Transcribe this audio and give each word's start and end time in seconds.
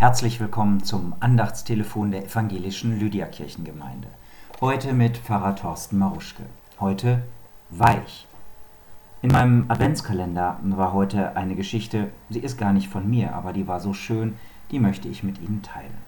Herzlich 0.00 0.40
willkommen 0.40 0.82
zum 0.82 1.12
Andachtstelefon 1.20 2.10
der 2.10 2.24
evangelischen 2.24 2.98
Lydia-Kirchengemeinde. 2.98 4.08
Heute 4.62 4.94
mit 4.94 5.18
Pfarrer 5.18 5.54
Thorsten 5.56 5.98
Maruschke. 5.98 6.44
Heute 6.80 7.22
weich. 7.68 8.26
In 9.20 9.30
meinem 9.30 9.66
Adventskalender 9.68 10.58
war 10.62 10.94
heute 10.94 11.36
eine 11.36 11.54
Geschichte, 11.54 12.08
sie 12.30 12.38
ist 12.38 12.56
gar 12.56 12.72
nicht 12.72 12.88
von 12.88 13.10
mir, 13.10 13.34
aber 13.34 13.52
die 13.52 13.68
war 13.68 13.78
so 13.78 13.92
schön, 13.92 14.38
die 14.70 14.78
möchte 14.78 15.06
ich 15.06 15.22
mit 15.22 15.38
Ihnen 15.38 15.60
teilen. 15.60 15.98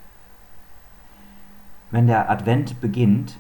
Wenn 1.91 2.07
der 2.07 2.31
Advent 2.31 2.81
beginnt, 2.81 3.37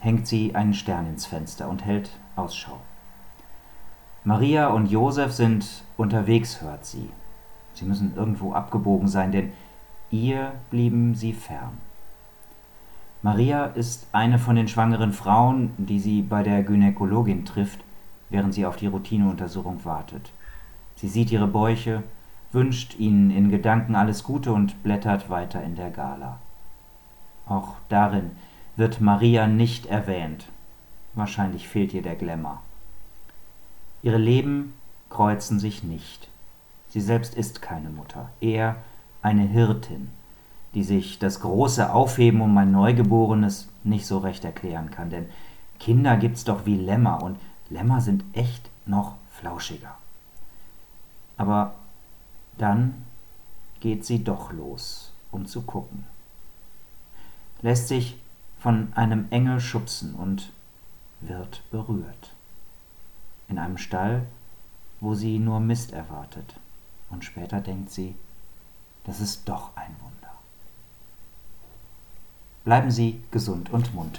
hängt 0.00 0.26
sie 0.26 0.54
einen 0.54 0.74
Stern 0.74 1.06
ins 1.06 1.24
Fenster 1.24 1.66
und 1.66 1.86
hält 1.86 2.10
Ausschau. 2.36 2.78
Maria 4.22 4.68
und 4.68 4.90
Josef 4.90 5.32
sind 5.32 5.82
unterwegs, 5.96 6.60
hört 6.60 6.84
sie. 6.84 7.08
Sie 7.72 7.86
müssen 7.86 8.14
irgendwo 8.16 8.52
abgebogen 8.52 9.08
sein, 9.08 9.32
denn 9.32 9.52
ihr 10.10 10.52
blieben 10.70 11.14
sie 11.14 11.32
fern. 11.32 11.78
Maria 13.22 13.64
ist 13.64 14.06
eine 14.12 14.38
von 14.38 14.56
den 14.56 14.68
schwangeren 14.68 15.12
Frauen, 15.12 15.72
die 15.76 15.98
sie 15.98 16.22
bei 16.22 16.42
der 16.42 16.62
Gynäkologin 16.62 17.44
trifft, 17.44 17.80
während 18.30 18.54
sie 18.54 18.64
auf 18.64 18.76
die 18.76 18.86
Routineuntersuchung 18.86 19.84
wartet. 19.84 20.32
Sie 20.94 21.08
sieht 21.08 21.32
ihre 21.32 21.48
Bäuche, 21.48 22.02
wünscht 22.52 22.98
ihnen 22.98 23.30
in 23.30 23.50
Gedanken 23.50 23.94
alles 23.94 24.22
Gute 24.22 24.52
und 24.52 24.82
blättert 24.82 25.30
weiter 25.30 25.62
in 25.62 25.74
der 25.74 25.90
Gala. 25.90 26.38
Auch 27.46 27.74
darin 27.88 28.32
wird 28.76 29.00
Maria 29.00 29.46
nicht 29.46 29.86
erwähnt. 29.86 30.48
Wahrscheinlich 31.14 31.68
fehlt 31.68 31.92
ihr 31.94 32.02
der 32.02 32.14
Glamour. 32.14 32.62
Ihre 34.02 34.18
Leben 34.18 34.74
kreuzen 35.10 35.58
sich 35.58 35.82
nicht. 35.82 36.28
Sie 36.88 37.00
selbst 37.00 37.34
ist 37.34 37.60
keine 37.60 37.90
Mutter, 37.90 38.30
eher 38.40 38.76
eine 39.22 39.42
Hirtin, 39.42 40.10
die 40.74 40.84
sich 40.84 41.18
das 41.18 41.40
große 41.40 41.92
Aufheben 41.92 42.40
um 42.40 42.56
ein 42.58 42.72
Neugeborenes 42.72 43.68
nicht 43.84 44.06
so 44.06 44.18
recht 44.18 44.44
erklären 44.44 44.90
kann, 44.90 45.10
denn 45.10 45.26
Kinder 45.78 46.16
gibt's 46.16 46.44
doch 46.44 46.66
wie 46.66 46.76
Lämmer 46.76 47.22
und 47.22 47.38
Lämmer 47.70 48.00
sind 48.00 48.24
echt 48.32 48.70
noch 48.86 49.14
flauschiger. 49.30 49.96
Aber 51.36 51.74
dann 52.56 53.04
geht 53.80 54.04
sie 54.04 54.24
doch 54.24 54.52
los, 54.52 55.12
um 55.30 55.46
zu 55.46 55.62
gucken. 55.62 56.04
Lässt 57.62 57.88
sich 57.88 58.20
von 58.58 58.92
einem 58.94 59.26
Engel 59.30 59.60
schubsen 59.60 60.14
und 60.14 60.52
wird 61.20 61.62
berührt. 61.70 62.34
In 63.48 63.58
einem 63.58 63.78
Stall, 63.78 64.26
wo 65.00 65.14
sie 65.14 65.38
nur 65.38 65.60
Mist 65.60 65.92
erwartet. 65.92 66.54
Und 67.10 67.24
später 67.24 67.60
denkt 67.60 67.90
sie, 67.90 68.14
das 69.08 69.20
ist 69.20 69.48
doch 69.48 69.74
ein 69.74 69.96
Wunder. 70.02 70.34
Bleiben 72.64 72.90
Sie 72.90 73.22
gesund 73.30 73.70
und 73.70 73.94
munter. 73.94 74.16